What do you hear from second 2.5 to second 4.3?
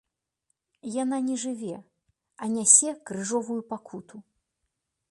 нясе крыжовую пакуту.